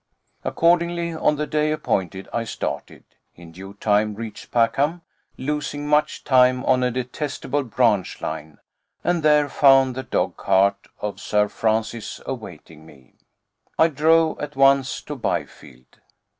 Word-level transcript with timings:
Accordingly, 0.43 1.13
on 1.13 1.35
the 1.35 1.45
day 1.45 1.71
appointed 1.71 2.27
I 2.33 2.43
started; 2.43 3.03
in 3.35 3.51
due 3.51 3.75
time 3.75 4.15
reached 4.15 4.49
Packham, 4.49 5.01
losing 5.37 5.87
much 5.87 6.23
time 6.23 6.65
on 6.65 6.81
a 6.81 6.89
detestable 6.89 7.61
branch 7.63 8.19
line, 8.19 8.57
and 9.03 9.21
there 9.21 9.47
found 9.47 9.93
the 9.93 10.01
dogcart 10.01 10.87
of 11.01 11.19
Sir 11.21 11.47
Francis 11.49 12.19
awaiting 12.25 12.83
me. 12.83 13.13
I 13.77 13.89
drove 13.89 14.39
at 14.39 14.55
once 14.55 15.01
to 15.01 15.15
Byfield. 15.15 15.99